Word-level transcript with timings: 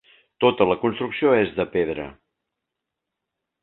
Tota 0.45 0.67
la 0.69 0.77
construcció 0.85 1.35
és 1.43 1.53
de 1.61 1.69
pedra. 1.77 2.09